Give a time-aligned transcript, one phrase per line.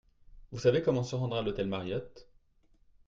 [0.51, 2.27] Vous savez comment se rendre à l'hôtel Mariott?